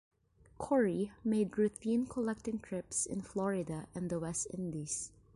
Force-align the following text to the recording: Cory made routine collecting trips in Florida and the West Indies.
Cory 0.57 1.11
made 1.23 1.59
routine 1.59 2.07
collecting 2.07 2.57
trips 2.57 3.05
in 3.05 3.21
Florida 3.21 3.85
and 3.93 4.09
the 4.09 4.19
West 4.19 4.47
Indies. 4.51 5.11